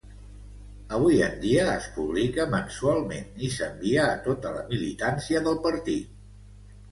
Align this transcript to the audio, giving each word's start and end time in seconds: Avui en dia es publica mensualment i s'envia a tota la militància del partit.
Avui 0.99 1.17
en 1.25 1.35
dia 1.41 1.65
es 1.73 1.89
publica 1.97 2.45
mensualment 2.53 3.29
i 3.47 3.51
s'envia 3.57 4.05
a 4.13 4.17
tota 4.29 4.53
la 4.57 4.63
militància 4.73 5.43
del 5.49 5.61
partit. 5.69 6.19